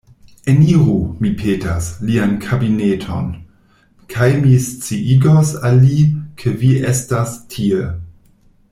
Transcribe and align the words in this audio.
Eniru, 0.51 0.93
mi 1.25 1.31
petas, 1.41 1.89
lian 2.09 2.33
kabineton, 2.45 3.27
kaj 4.15 4.31
mi 4.41 4.57
sciigos 4.71 5.53
al 5.71 5.79
li, 5.85 6.03
ke 6.41 6.59
vi 6.65 6.73
estas 6.95 7.39
tie. 7.55 7.85